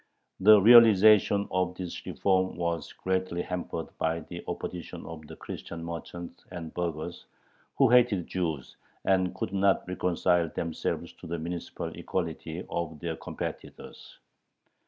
[0.39, 6.43] The realization of this reform was greatly hampered by the opposition of the Christian merchants
[6.49, 7.25] and burghers,
[7.77, 13.15] who hated the Jews, and could not reconcile themselves to the municipal equality of their
[13.15, 14.17] competitors.